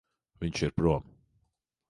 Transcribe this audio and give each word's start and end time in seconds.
Viņš 0.43 0.63
ir 0.69 0.73
prom. 0.81 1.07